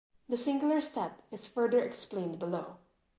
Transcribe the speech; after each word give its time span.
The 0.29 0.35
singular 0.35 0.81
set 0.81 1.19
is 1.29 1.45
further 1.45 1.83
explained 1.85 2.39
below. 2.39 2.77